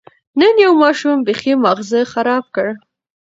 [0.39, 2.67] نن یو ماشوم بېخي ماغزه خراب کړ.